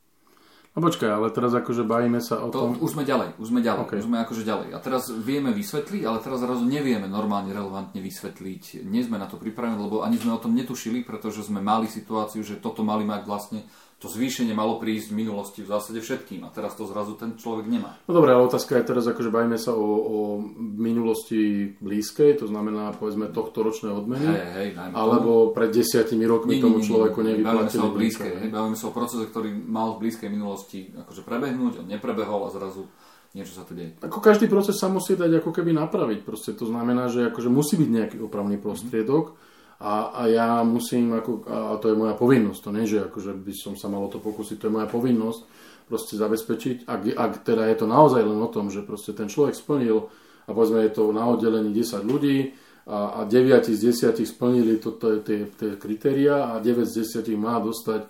No 0.78 0.86
počkaj, 0.86 1.10
ale 1.10 1.34
teraz 1.34 1.58
akože 1.58 1.82
bavíme 1.82 2.22
sa 2.22 2.38
o 2.38 2.54
to, 2.54 2.70
tom... 2.70 2.78
Už 2.78 2.94
sme 2.94 3.02
ďalej, 3.02 3.34
už 3.42 3.50
sme 3.50 3.66
ďalej, 3.66 3.82
okay. 3.82 3.98
už 3.98 4.06
sme 4.06 4.22
akože 4.22 4.46
ďalej. 4.46 4.68
A 4.72 4.78
teraz 4.78 5.10
vieme 5.10 5.50
vysvetliť, 5.50 6.06
ale 6.06 6.22
teraz 6.22 6.38
zrazu 6.38 6.70
nevieme 6.70 7.10
normálne, 7.10 7.50
relevantne 7.50 7.98
vysvetliť. 7.98 8.86
Nie 8.86 9.02
sme 9.02 9.18
na 9.18 9.26
to 9.26 9.42
pripravení, 9.42 9.74
lebo 9.74 10.06
ani 10.06 10.22
sme 10.22 10.38
o 10.38 10.44
tom 10.44 10.54
netušili, 10.54 11.02
pretože 11.02 11.42
sme 11.50 11.66
mali 11.66 11.90
situáciu, 11.90 12.46
že 12.46 12.62
toto 12.62 12.86
mali 12.86 13.10
mať 13.10 13.26
vlastne 13.26 13.66
to 13.98 14.06
zvýšenie 14.06 14.54
malo 14.54 14.78
prísť 14.78 15.10
v 15.10 15.26
minulosti 15.26 15.66
v 15.66 15.74
zásade 15.74 16.06
všetkým 16.06 16.46
a 16.46 16.54
teraz 16.54 16.78
to 16.78 16.86
zrazu 16.86 17.18
ten 17.18 17.34
človek 17.34 17.66
nemá. 17.66 17.98
No 18.06 18.14
dobré, 18.14 18.38
ale 18.38 18.46
otázka 18.46 18.78
je 18.78 18.94
teraz, 18.94 19.10
akože 19.10 19.34
bavíme 19.34 19.58
sa 19.58 19.74
o, 19.74 19.88
o 20.06 20.20
minulosti 20.62 21.74
blízkej, 21.82 22.38
to 22.38 22.46
znamená 22.46 22.94
povedzme 22.94 23.34
tohto 23.34 23.66
ročné 23.66 23.90
odmeny, 23.90 24.30
hej, 24.30 24.46
hej, 24.54 24.70
alebo 24.94 25.50
pred 25.50 25.74
desiatimi 25.74 26.30
rokmi 26.30 26.58
nie, 26.58 26.64
tomu 26.64 26.78
človeku 26.86 27.26
nevyplatili. 27.26 27.58
Bavíme 27.58 27.74
sa 27.74 27.82
o 27.82 27.92
blízkej, 27.98 28.34
hej, 28.38 28.50
bavíme 28.54 28.78
sa 28.78 28.86
o 28.86 28.94
procese, 28.94 29.26
ktorý 29.26 29.50
mal 29.66 29.98
v 29.98 30.02
blízkej 30.06 30.30
minulosti 30.30 30.94
akože 30.94 31.26
prebehnúť, 31.26 31.82
on 31.82 31.90
neprebehol 31.90 32.46
a 32.46 32.54
zrazu 32.54 32.86
niečo 33.34 33.58
sa 33.58 33.66
tu 33.66 33.74
deje. 33.74 33.98
Ako 34.06 34.22
každý 34.22 34.46
proces 34.46 34.78
sa 34.78 34.94
musí 34.94 35.18
dať 35.18 35.42
ako 35.42 35.50
keby 35.50 35.74
napraviť. 35.74 36.22
Proste 36.22 36.54
to 36.54 36.70
znamená, 36.70 37.10
že 37.10 37.34
akože 37.34 37.50
musí 37.50 37.78
byť 37.82 37.90
nejaký 37.90 38.18
opravný 38.22 38.62
prostriedok, 38.62 39.34
mm-hmm 39.34 39.56
a, 39.78 40.10
a 40.10 40.22
ja 40.26 40.66
musím, 40.66 41.14
ako, 41.14 41.32
a 41.46 41.78
to 41.78 41.94
je 41.94 42.00
moja 42.00 42.18
povinnosť, 42.18 42.60
to 42.66 42.72
nie, 42.74 42.90
že 42.90 43.06
akože 43.06 43.38
by 43.38 43.54
som 43.54 43.74
sa 43.78 43.86
mal 43.88 44.02
o 44.02 44.10
to 44.10 44.18
pokúsiť, 44.18 44.58
to 44.58 44.68
je 44.70 44.76
moja 44.76 44.90
povinnosť 44.90 45.42
proste 45.86 46.18
zabezpečiť, 46.18 46.90
ak, 46.90 47.02
ak 47.14 47.32
teda 47.46 47.70
je 47.70 47.78
to 47.80 47.86
naozaj 47.88 48.26
len 48.26 48.42
o 48.42 48.50
tom, 48.50 48.74
že 48.74 48.84
proste 48.84 49.14
ten 49.14 49.30
človek 49.30 49.54
splnil 49.54 50.10
a 50.48 50.50
povedzme 50.52 50.82
je 50.84 50.92
to 50.98 51.14
na 51.14 51.30
oddelení 51.30 51.72
10 51.72 52.04
ľudí 52.04 52.58
a, 52.90 53.22
a 53.22 53.30
9 53.30 53.70
z 53.72 53.80
10 53.94 54.18
splnili 54.26 54.82
to, 54.82 54.98
tie, 54.98 55.48
tie 55.54 55.72
kritéria 55.78 56.56
a 56.56 56.60
9 56.60 56.84
z 56.84 57.24
10 57.24 57.38
má 57.38 57.62
dostať 57.62 58.08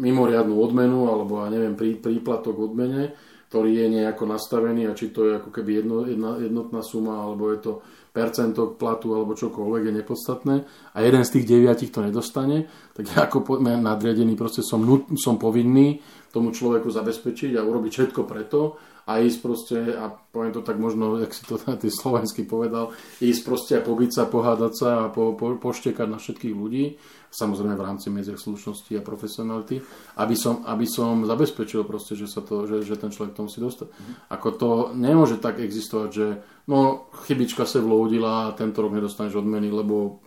mimoriadnú 0.00 0.58
odmenu 0.58 1.06
alebo 1.06 1.46
ja 1.46 1.48
neviem, 1.52 1.78
prí, 1.78 1.94
príplatok 1.94 2.58
odmene, 2.58 3.14
ktorý 3.48 3.70
je 3.70 3.86
nejako 4.02 4.24
nastavený 4.26 4.90
a 4.90 4.96
či 4.98 5.14
to 5.14 5.30
je 5.30 5.32
ako 5.38 5.54
keby 5.54 5.84
jedno, 5.84 6.02
jedna, 6.08 6.42
jednotná 6.42 6.82
suma 6.82 7.22
alebo 7.22 7.54
je 7.54 7.58
to 7.62 7.72
percento 8.14 8.78
platu 8.78 9.10
alebo 9.10 9.34
čokoľvek 9.34 9.90
je 9.90 9.92
nepodstatné 9.98 10.56
a 10.94 10.98
jeden 11.02 11.22
z 11.26 11.32
tých 11.34 11.48
deviatich 11.50 11.90
to 11.90 11.98
nedostane, 11.98 12.70
tak 12.94 13.10
ja 13.10 13.26
ako 13.26 13.58
nadriadený 13.58 14.38
proste 14.38 14.62
som, 14.62 14.86
nut, 14.86 15.10
som 15.18 15.34
povinný 15.34 15.98
tomu 16.30 16.54
človeku 16.54 16.94
zabezpečiť 16.94 17.58
a 17.58 17.66
urobiť 17.66 17.90
všetko 17.90 18.22
preto, 18.22 18.78
a 19.04 19.20
ísť 19.20 19.38
proste, 19.44 19.78
a 19.92 20.08
poviem 20.08 20.56
to 20.56 20.64
tak 20.64 20.80
možno, 20.80 21.20
jak 21.20 21.36
si 21.36 21.44
to 21.44 21.60
ty 21.80 21.88
slovensky 21.92 22.48
povedal, 22.48 22.96
ísť 23.20 23.42
proste 23.44 23.72
a 23.76 23.84
pobiť 23.84 24.10
sa, 24.16 24.22
pohádať 24.24 24.72
sa 24.72 24.90
a 25.04 25.12
po, 25.12 25.36
po, 25.36 25.60
poštekať 25.60 26.08
na 26.08 26.16
všetkých 26.16 26.54
ľudí, 26.56 26.96
samozrejme 27.34 27.74
v 27.74 27.86
rámci 27.86 28.14
medziach 28.14 28.38
slušnosti 28.38 28.94
a 28.94 29.02
profesionality, 29.02 29.82
aby 30.22 30.38
som, 30.38 30.62
aby 30.62 30.86
som 30.86 31.26
zabezpečil 31.26 31.82
proste, 31.82 32.14
že, 32.14 32.30
sa 32.30 32.40
to, 32.46 32.70
že, 32.70 32.86
že 32.86 32.94
ten 32.94 33.10
človek 33.10 33.34
to 33.34 33.50
musí 33.50 33.58
dostať. 33.58 33.90
Mm. 33.90 34.14
Ako 34.30 34.48
to 34.54 34.70
nemôže 34.94 35.42
tak 35.42 35.58
existovať, 35.58 36.08
že 36.14 36.26
no 36.70 37.10
chybička 37.26 37.66
sa 37.66 37.82
vloudila 37.82 38.48
a 38.48 38.54
tento 38.54 38.78
rok 38.80 38.94
nedostaneš 38.94 39.42
odmeny, 39.42 39.68
lebo 39.74 40.22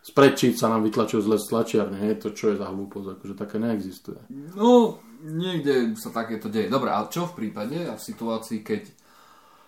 sprečíť 0.00 0.56
sa 0.56 0.72
nám 0.72 0.80
vytlačil 0.88 1.20
zle 1.20 1.36
z 1.36 1.46
tlačiarne, 1.52 2.00
hej, 2.00 2.24
to 2.24 2.32
čo 2.32 2.52
je 2.52 2.56
za 2.56 2.72
hlúposť, 2.72 3.20
akože 3.20 3.34
také 3.36 3.60
neexistuje. 3.60 4.20
No, 4.56 4.96
niekde 5.20 5.92
sa 6.00 6.08
takéto 6.08 6.48
deje. 6.48 6.72
Dobre, 6.72 6.88
ale 6.88 7.12
čo 7.12 7.28
v 7.28 7.36
prípade 7.36 7.84
a 7.84 8.00
v 8.00 8.06
situácii, 8.08 8.64
keď 8.64 8.82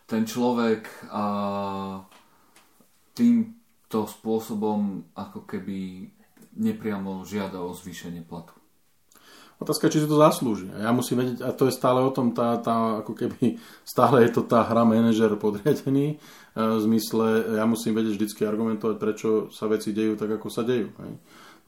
ten 0.09 0.25
človek 0.25 0.88
a, 1.12 1.25
týmto 3.12 4.09
spôsobom 4.09 5.12
ako 5.12 5.45
keby 5.45 6.09
nepriamo 6.56 7.25
žiada 7.25 7.61
o 7.61 7.73
zvýšenie 7.73 8.25
platu? 8.25 8.56
Otázka, 9.62 9.87
či 9.87 10.02
si 10.02 10.11
to 10.11 10.18
zaslúži. 10.18 10.66
Ja 10.75 10.90
musím 10.90 11.23
vedieť, 11.23 11.47
a 11.47 11.54
to 11.54 11.71
je 11.71 11.78
stále 11.78 12.02
o 12.02 12.11
tom, 12.11 12.35
tá, 12.35 12.59
tá, 12.59 12.99
ako 12.99 13.14
keby 13.14 13.62
stále 13.87 14.26
je 14.26 14.35
to 14.35 14.42
tá 14.42 14.66
hra 14.66 14.82
manažer 14.82 15.30
podriadený, 15.38 16.06
e, 16.11 16.56
v 16.59 16.80
zmysle, 16.82 17.54
ja 17.62 17.64
musím 17.71 17.94
vedieť 17.94 18.18
vždycky 18.18 18.42
argumentovať, 18.42 18.97
prečo 18.99 19.28
sa 19.54 19.71
veci 19.71 19.94
dejú 19.94 20.18
tak, 20.18 20.35
ako 20.35 20.50
sa 20.50 20.66
dejú. 20.66 20.90
Hej. 20.90 21.12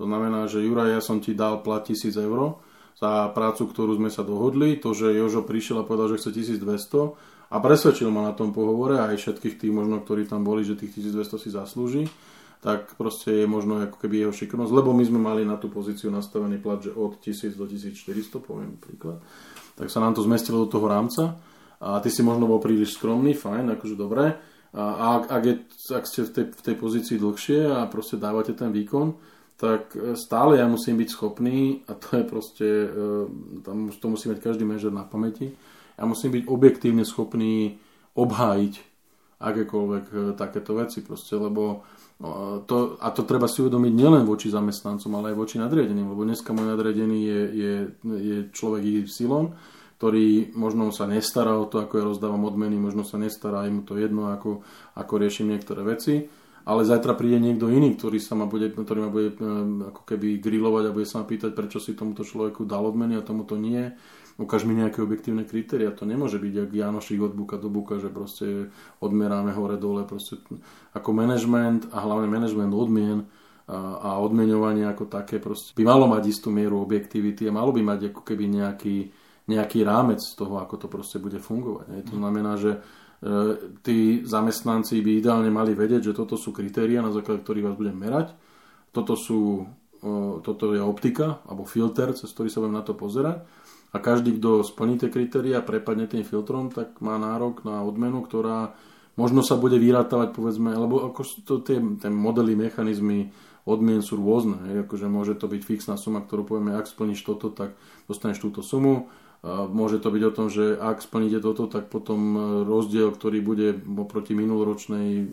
To 0.02 0.10
znamená, 0.10 0.50
že 0.50 0.66
Juraj, 0.66 0.90
ja 0.90 0.98
som 0.98 1.22
ti 1.22 1.38
dal 1.38 1.62
plat 1.62 1.86
1000 1.86 2.18
eur 2.18 2.58
za 2.98 3.30
prácu, 3.30 3.70
ktorú 3.70 3.94
sme 3.94 4.10
sa 4.10 4.26
dohodli, 4.26 4.74
to, 4.82 4.90
že 4.90 5.14
Jožo 5.14 5.46
prišiel 5.46 5.82
a 5.82 5.86
povedal, 5.86 6.18
že 6.18 6.18
chce 6.18 6.58
1200 6.58 7.54
a 7.54 7.56
presvedčil 7.62 8.10
ma 8.10 8.26
na 8.26 8.34
tom 8.34 8.50
pohovore 8.50 8.98
aj 8.98 9.22
všetkých 9.22 9.54
tých 9.62 9.70
možno, 9.70 10.02
ktorí 10.02 10.26
tam 10.26 10.42
boli, 10.42 10.66
že 10.66 10.74
tých 10.74 10.98
1200 10.98 11.42
si 11.46 11.48
zaslúži 11.54 12.02
tak 12.64 12.96
proste 12.96 13.44
je 13.44 13.46
možno 13.46 13.76
ako 13.76 14.00
keby 14.00 14.24
jeho 14.24 14.32
šikovnosť, 14.32 14.72
lebo 14.72 14.96
my 14.96 15.04
sme 15.04 15.20
mali 15.20 15.44
na 15.44 15.60
tú 15.60 15.68
pozíciu 15.68 16.08
nastavený 16.08 16.64
plat, 16.64 16.80
že 16.80 16.96
od 16.96 17.20
1000 17.20 17.60
do 17.60 17.68
1400, 17.68 18.40
poviem 18.40 18.80
príklad, 18.80 19.20
tak 19.76 19.92
sa 19.92 20.00
nám 20.00 20.16
to 20.16 20.24
zmestilo 20.24 20.64
do 20.64 20.72
toho 20.72 20.88
rámca 20.88 21.36
a 21.76 22.00
ty 22.00 22.08
si 22.08 22.24
možno 22.24 22.48
bol 22.48 22.64
príliš 22.64 22.96
skromný, 22.96 23.36
fajn, 23.36 23.76
akože 23.76 24.00
dobré, 24.00 24.40
a 24.74 25.22
ak, 25.22 25.24
ak, 25.30 25.42
je, 25.44 25.54
ak 25.94 26.04
ste 26.08 26.20
v 26.26 26.30
tej, 26.34 26.44
v 26.50 26.62
tej 26.66 26.76
pozícii 26.80 27.16
dlhšie 27.20 27.68
a 27.68 27.86
proste 27.86 28.18
dávate 28.18 28.56
ten 28.58 28.74
výkon, 28.74 29.14
tak 29.54 29.94
e, 29.94 30.18
stále 30.18 30.58
ja 30.58 30.66
musím 30.66 30.98
byť 30.98 31.08
schopný, 31.14 31.86
a 31.86 31.94
to 31.94 32.18
je 32.18 32.24
proste, 32.26 32.66
e, 32.66 32.88
tam 33.62 33.92
to 33.94 34.06
musí 34.10 34.26
mať 34.26 34.42
každý 34.42 34.66
manažer 34.66 34.90
na 34.90 35.06
pamäti, 35.06 35.54
ja 35.94 36.04
musím 36.08 36.34
byť 36.34 36.50
objektívne 36.50 37.06
schopný 37.06 37.78
obhájiť 38.18 38.93
akékoľvek 39.44 40.04
e, 40.08 40.14
takéto 40.32 40.72
veci 40.72 41.04
proste, 41.04 41.36
lebo 41.36 41.84
No, 42.14 42.62
to, 42.62 42.94
a 43.02 43.10
to 43.10 43.26
treba 43.26 43.50
si 43.50 43.58
uvedomiť 43.58 43.90
nielen 43.90 44.22
voči 44.22 44.46
zamestnancom, 44.46 45.18
ale 45.18 45.34
aj 45.34 45.36
voči 45.36 45.56
nadriadeným, 45.58 46.14
lebo 46.14 46.22
dneska 46.22 46.54
môj 46.54 46.70
nadriadený 46.70 47.18
je, 47.18 47.40
je, 47.50 47.74
je 48.06 48.36
človek 48.54 49.10
silom, 49.10 49.58
ktorý 49.98 50.54
možno 50.54 50.94
sa 50.94 51.10
nestará 51.10 51.58
o 51.58 51.66
to, 51.66 51.82
ako 51.82 51.94
ja 51.98 52.04
rozdávam 52.06 52.46
odmeny, 52.46 52.78
možno 52.78 53.02
sa 53.02 53.18
nestará, 53.18 53.66
je 53.66 53.74
mu 53.74 53.82
to 53.82 53.98
jedno, 53.98 54.30
ako, 54.30 54.62
ako 54.94 55.12
riešim 55.18 55.50
niektoré 55.50 55.82
veci, 55.82 56.30
ale 56.64 56.86
zajtra 56.86 57.18
príde 57.18 57.42
niekto 57.42 57.66
iný, 57.66 57.98
ktorý 57.98 58.22
sa 58.22 58.38
ma 58.38 58.46
bude, 58.46 58.70
ktorý 58.70 59.00
ma 59.02 59.10
bude 59.10 59.34
ako 59.90 60.02
keby 60.06 60.38
grilovať 60.38 60.84
a 60.86 60.94
bude 60.94 61.10
sa 61.10 61.18
ma 61.18 61.26
pýtať, 61.26 61.50
prečo 61.50 61.82
si 61.82 61.98
tomuto 61.98 62.22
človeku 62.22 62.62
dal 62.62 62.86
odmeny 62.86 63.18
a 63.18 63.26
tomuto 63.26 63.58
nie 63.58 63.90
ukáž 64.34 64.66
mi 64.66 64.74
nejaké 64.74 64.98
objektívne 64.98 65.46
kritéria. 65.46 65.94
To 65.94 66.06
nemôže 66.06 66.42
byť, 66.42 66.52
jak 66.66 66.70
Janošik 66.74 67.20
od 67.22 67.34
buka 67.38 67.56
do 67.58 67.70
buka, 67.70 68.02
že 68.02 68.10
proste 68.10 68.74
odmeráme 68.98 69.54
hore 69.54 69.78
dole. 69.78 70.02
Proste 70.02 70.42
ako 70.90 71.10
management 71.14 71.94
a 71.94 72.02
hlavne 72.02 72.26
management 72.26 72.74
odmien 72.74 73.18
a, 73.70 73.78
a 74.02 74.10
odmeňovanie 74.18 74.84
ako 74.90 75.06
také 75.06 75.38
proste 75.38 75.72
by 75.78 75.86
malo 75.86 76.10
mať 76.10 76.22
istú 76.28 76.50
mieru 76.50 76.82
objektivity 76.82 77.46
a 77.46 77.54
malo 77.54 77.70
by 77.70 77.80
mať 77.80 78.10
ako 78.10 78.20
keby 78.26 78.44
nejaký, 78.50 78.96
nejaký 79.48 79.78
rámec 79.86 80.20
toho, 80.34 80.58
ako 80.58 80.74
to 80.82 80.86
proste 80.90 81.22
bude 81.22 81.38
fungovať. 81.38 81.86
Ne? 81.88 81.98
To 82.02 82.14
znamená, 82.18 82.58
že 82.58 82.70
e, 82.74 82.78
tí 83.86 84.26
zamestnanci 84.26 84.98
by 84.98 85.10
ideálne 85.22 85.50
mali 85.54 85.78
vedieť, 85.78 86.10
že 86.10 86.16
toto 86.18 86.34
sú 86.34 86.50
kritéria, 86.50 87.00
na 87.00 87.14
základe 87.14 87.46
ktorých 87.46 87.66
vás 87.70 87.78
budem 87.78 87.96
merať. 87.96 88.34
Toto, 88.94 89.18
sú, 89.18 89.66
toto 90.46 90.70
je 90.70 90.78
optika 90.78 91.42
alebo 91.50 91.66
filter, 91.66 92.14
cez 92.14 92.30
ktorý 92.30 92.46
sa 92.46 92.62
budem 92.62 92.78
na 92.78 92.86
to 92.86 92.94
pozerať 92.94 93.42
a 93.94 93.96
každý, 94.02 94.34
kto 94.42 94.66
splní 94.66 94.98
tie 94.98 95.06
kritéria, 95.06 95.62
prepadne 95.62 96.10
tým 96.10 96.26
filtrom, 96.26 96.74
tak 96.74 96.98
má 96.98 97.14
nárok 97.14 97.62
na 97.62 97.86
odmenu, 97.86 98.26
ktorá 98.26 98.74
možno 99.14 99.46
sa 99.46 99.54
bude 99.54 99.78
vyrátavať, 99.78 100.34
povedzme, 100.34 100.74
lebo 100.74 101.06
ako 101.06 101.22
to, 101.46 101.62
tie, 101.62 101.78
tie 102.02 102.10
modely, 102.10 102.58
mechanizmy 102.58 103.30
odmien 103.62 104.02
sú 104.02 104.18
rôzne. 104.18 104.58
Je, 104.66 104.82
akože 104.82 105.06
môže 105.06 105.38
to 105.38 105.46
byť 105.46 105.62
fixná 105.62 105.94
suma, 105.94 106.26
ktorú 106.26 106.42
povieme, 106.42 106.74
ak 106.74 106.90
splníš 106.90 107.22
toto, 107.22 107.54
tak 107.54 107.78
dostaneš 108.10 108.42
túto 108.42 108.66
sumu. 108.66 109.08
Môže 109.44 110.00
to 110.00 110.08
byť 110.08 110.22
o 110.24 110.32
tom, 110.32 110.46
že 110.48 110.72
ak 110.74 111.04
splníte 111.04 111.44
toto, 111.44 111.68
tak 111.68 111.92
potom 111.92 112.20
e, 112.32 112.40
rozdiel, 112.64 113.12
ktorý 113.12 113.44
bude 113.44 113.76
oproti 113.76 114.32
minuloročnej 114.32 115.08
e, 115.20 115.24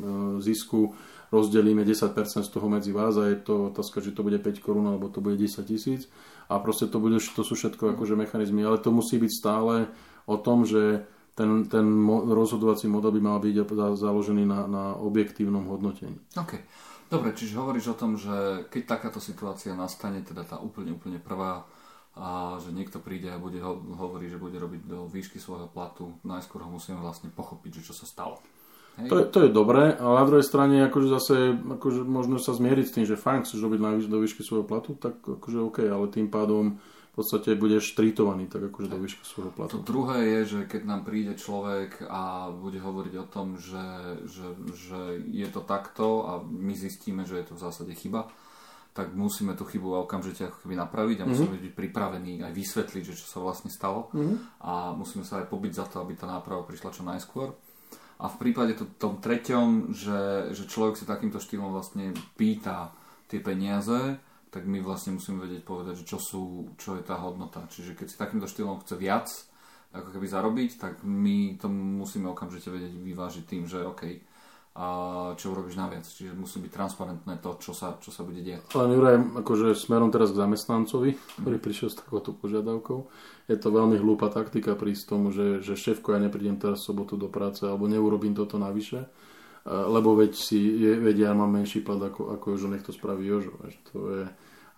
zisku, 0.44 1.00
rozdelíme 1.32 1.88
10% 1.88 2.12
z 2.44 2.52
toho 2.52 2.68
medzi 2.68 2.92
vás 2.92 3.16
a 3.16 3.32
je 3.32 3.40
to 3.40 3.72
otázka, 3.72 4.04
že 4.04 4.12
to 4.12 4.22
bude 4.22 4.38
5 4.38 4.60
korún 4.60 4.86
alebo 4.88 5.08
to 5.08 5.24
bude 5.24 5.40
10 5.40 5.64
tisíc 5.64 6.12
a 6.52 6.60
proste 6.60 6.92
to, 6.92 7.00
bude, 7.00 7.18
to 7.18 7.42
sú 7.42 7.56
všetko 7.56 7.96
akože 7.96 8.20
mechanizmy, 8.20 8.68
ale 8.68 8.78
to 8.84 8.92
musí 8.92 9.16
byť 9.16 9.32
stále 9.32 9.88
o 10.28 10.36
tom, 10.36 10.68
že 10.68 11.08
ten, 11.32 11.64
ten 11.72 11.88
rozhodovací 12.28 12.92
model 12.92 13.16
by 13.16 13.22
mal 13.24 13.40
byť 13.40 13.56
založený 13.96 14.44
na, 14.44 14.68
na 14.68 14.84
objektívnom 15.00 15.64
hodnotení. 15.72 16.20
OK. 16.36 16.60
Dobre, 17.12 17.36
čiže 17.36 17.60
hovoríš 17.60 17.92
o 17.92 18.00
tom, 18.00 18.16
že 18.16 18.68
keď 18.72 18.96
takáto 18.96 19.20
situácia 19.20 19.76
nastane, 19.76 20.24
teda 20.24 20.48
tá 20.48 20.56
úplne, 20.64 20.96
úplne 20.96 21.20
prvá, 21.20 21.68
a 22.16 22.60
že 22.60 22.76
niekto 22.76 23.00
príde 23.00 23.32
a 23.32 23.40
bude 23.40 23.60
ho, 23.64 23.80
hovorí, 23.96 24.28
že 24.28 24.40
bude 24.40 24.60
robiť 24.60 24.84
do 24.84 25.08
výšky 25.08 25.40
svojho 25.40 25.72
platu, 25.72 26.12
najskôr 26.28 26.64
ho 26.64 26.72
musíme 26.72 27.00
vlastne 27.00 27.32
pochopiť, 27.32 27.80
že 27.80 27.92
čo 27.92 27.94
sa 27.96 28.04
stalo. 28.04 28.44
To 29.00 29.16
je, 29.18 29.26
to 29.32 29.40
je 29.48 29.50
dobré, 29.50 29.96
ale 29.96 30.14
na 30.20 30.26
druhej 30.28 30.46
strane 30.46 30.84
akože 30.86 31.08
zase 31.10 31.36
akože 31.56 32.04
možno 32.04 32.38
sa 32.38 32.52
zmieriť 32.52 32.86
s 32.86 32.94
tým, 32.94 33.06
že 33.08 33.16
fajn, 33.16 33.48
chceš 33.48 33.64
robiť 33.64 33.80
na, 33.80 33.98
do 33.98 34.20
výšky 34.20 34.44
svojho 34.44 34.68
platu, 34.68 35.00
tak 35.00 35.24
akože 35.24 35.58
OK, 35.64 35.80
ale 35.88 36.12
tým 36.12 36.28
pádom 36.28 36.78
v 37.12 37.14
podstate 37.16 37.60
budeš 37.60 37.92
tritovaný 37.92 38.48
tak 38.48 38.72
akože 38.72 38.88
do 38.88 39.00
výšky 39.00 39.24
svojho 39.24 39.52
platu. 39.52 39.80
To 39.80 39.84
druhé 39.84 40.40
je, 40.40 40.40
že 40.48 40.60
keď 40.68 40.82
nám 40.88 41.02
príde 41.04 41.36
človek 41.36 42.08
a 42.08 42.52
bude 42.52 42.80
hovoriť 42.80 43.14
o 43.20 43.26
tom, 43.28 43.60
že, 43.60 43.84
že, 44.28 44.48
že 44.76 45.00
je 45.28 45.48
to 45.52 45.64
takto 45.64 46.24
a 46.28 46.32
my 46.44 46.72
zistíme, 46.72 47.28
že 47.28 47.42
je 47.42 47.46
to 47.52 47.54
v 47.60 47.64
zásade 47.64 47.94
chyba, 47.96 48.32
tak 48.92 49.16
musíme 49.16 49.56
tú 49.56 49.64
chybu 49.64 50.04
okamžite 50.04 50.52
ako 50.52 50.68
keby 50.68 50.76
napraviť 50.76 51.24
a 51.24 51.26
musíme 51.28 51.56
mm-hmm. 51.56 51.66
byť 51.72 51.80
pripravení 51.80 52.34
aj 52.44 52.52
vysvetliť, 52.52 53.04
že 53.08 53.16
čo 53.16 53.28
sa 53.28 53.40
vlastne 53.40 53.72
stalo 53.72 54.12
mm-hmm. 54.12 54.64
a 54.68 54.92
musíme 54.96 55.24
sa 55.24 55.40
aj 55.44 55.48
pobiť 55.48 55.72
za 55.80 55.86
to, 55.88 56.04
aby 56.04 56.20
tá 56.20 56.28
náprava 56.28 56.68
prišla 56.68 56.92
čo 56.92 57.08
najskôr. 57.08 57.56
A 58.22 58.30
v 58.30 58.38
prípade 58.38 58.78
to, 58.78 58.86
tom 59.02 59.18
treťom, 59.18 59.98
že, 59.98 60.54
že 60.54 60.70
človek 60.70 60.94
si 60.94 61.10
takýmto 61.10 61.42
štýlom 61.42 61.74
vlastne 61.74 62.14
pýta 62.38 62.94
tie 63.26 63.42
peniaze, 63.42 64.22
tak 64.54 64.68
my 64.70 64.78
vlastne 64.84 65.18
musíme 65.18 65.42
vedieť 65.42 65.66
povedať, 65.66 66.04
že 66.04 66.06
čo, 66.06 66.20
sú, 66.22 66.44
čo 66.78 67.00
je 67.00 67.04
tá 67.08 67.18
hodnota. 67.18 67.66
Čiže 67.72 67.98
keď 67.98 68.08
si 68.12 68.22
takýmto 68.22 68.46
štýlom 68.46 68.84
chce 68.86 68.96
viac, 69.00 69.28
ako 69.92 70.14
keby 70.14 70.28
zarobiť, 70.28 70.72
tak 70.78 70.94
my 71.04 71.58
to 71.58 71.68
musíme 71.72 72.30
okamžite 72.30 72.72
vedieť 72.72 72.94
vyvážiť 72.94 73.44
tým, 73.44 73.64
že 73.66 73.84
OK, 73.84 74.04
čo 75.36 75.52
urobíš 75.52 75.76
naviac. 75.76 76.08
Čiže 76.08 76.32
musí 76.32 76.64
byť 76.64 76.72
transparentné 76.72 77.44
to, 77.44 77.60
čo 77.60 77.76
sa, 77.76 78.00
čo 78.00 78.08
sa 78.08 78.24
bude 78.24 78.40
diať. 78.40 78.72
Ale 78.72 78.96
Juraj, 78.96 79.44
akože 79.44 79.76
smerom 79.76 80.16
teraz 80.16 80.32
k 80.32 80.40
zamestnancovi, 80.40 81.20
ktorý 81.44 81.58
mm. 81.60 81.66
prišiel 81.66 81.90
s 81.92 82.00
takouto 82.00 82.32
požiadavkou, 82.32 83.12
je 83.52 83.58
to 83.60 83.68
veľmi 83.68 84.00
hlúpa 84.00 84.32
taktika 84.32 84.80
prísť 84.80 85.04
tomu, 85.12 85.36
že, 85.36 85.60
že 85.60 85.76
šéfko, 85.76 86.16
ja 86.16 86.24
neprídem 86.24 86.56
teraz 86.56 86.88
sobotu 86.88 87.20
do 87.20 87.28
práce 87.28 87.68
alebo 87.68 87.92
neurobím 87.92 88.32
toto 88.32 88.56
navyše, 88.56 89.12
lebo 89.68 90.16
veď 90.16 90.32
si, 90.40 90.58
je, 90.58 90.96
veď 90.98 91.28
ja 91.28 91.32
mám 91.36 91.52
menší 91.52 91.84
plat 91.84 92.00
ako, 92.00 92.40
ako 92.40 92.56
Jožo, 92.56 92.72
nech 92.72 92.88
to 92.88 92.96
spraví 92.96 93.28
Jožo. 93.28 93.60
To 93.92 93.98
je, 94.08 94.24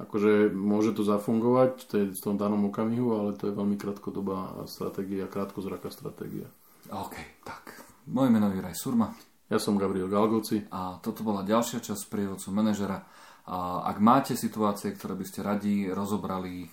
akože 0.01 0.49
môže 0.49 0.97
to 0.97 1.05
zafungovať 1.05 1.71
v, 1.77 1.85
tej, 1.85 2.03
v 2.17 2.19
tom 2.19 2.35
danom 2.35 2.65
okamihu, 2.67 3.13
ale 3.13 3.37
to 3.37 3.47
je 3.47 3.53
veľmi 3.53 3.77
krátkodobá 3.77 4.65
stratégia, 4.65 5.29
krátkozraká 5.29 5.93
stratégia. 5.93 6.49
OK, 6.89 7.45
tak. 7.45 7.77
Moje 8.09 8.33
meno 8.33 8.49
je 8.49 8.59
Juraj 8.59 8.75
Surma. 8.75 9.32
Ja 9.51 9.59
som 9.59 9.75
Gabriel 9.75 10.07
Galgoci. 10.07 10.63
A 10.71 10.99
toto 11.03 11.23
bola 11.27 11.43
ďalšia 11.43 11.83
časť 11.83 12.07
prievodcu 12.07 12.49
manažera. 12.55 13.03
Ak 13.83 13.99
máte 13.99 14.39
situácie, 14.39 14.95
ktoré 14.95 15.19
by 15.19 15.25
ste 15.27 15.43
radi 15.43 15.91
rozobrali 15.91 16.71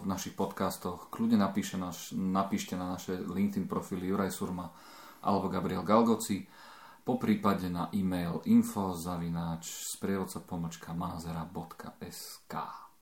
v 0.00 0.04
našich 0.08 0.32
podcastoch, 0.32 1.12
kľudne 1.12 1.36
napíšte, 1.36 1.76
naš, 1.76 2.16
napíšte 2.16 2.72
na 2.72 2.96
naše 2.96 3.20
LinkedIn 3.20 3.68
profily 3.68 4.08
Juraj 4.08 4.32
Surma 4.32 4.72
alebo 5.20 5.52
Gabriel 5.52 5.84
Galgoci, 5.84 6.48
po 7.04 7.20
prípade 7.20 7.68
na 7.68 7.92
e-mail 7.92 8.40
info 8.48 8.96
zavináč 8.96 9.92
sprievodca 9.92 10.40
pomočka 10.40 10.96
manazera.sk. 10.96 12.54